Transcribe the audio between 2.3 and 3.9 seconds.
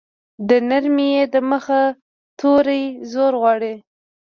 توری زور غواړي.